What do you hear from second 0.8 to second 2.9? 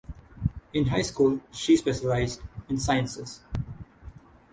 high school she specialised in